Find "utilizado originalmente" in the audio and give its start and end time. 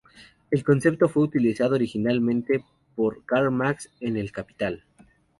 1.21-2.65